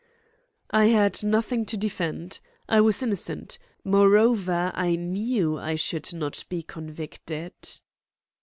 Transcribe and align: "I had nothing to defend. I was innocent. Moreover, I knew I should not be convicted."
"I 0.71 0.85
had 0.87 1.23
nothing 1.23 1.63
to 1.67 1.77
defend. 1.77 2.39
I 2.67 2.81
was 2.81 3.03
innocent. 3.03 3.59
Moreover, 3.83 4.71
I 4.73 4.95
knew 4.95 5.59
I 5.59 5.75
should 5.75 6.11
not 6.11 6.43
be 6.49 6.63
convicted." 6.63 7.53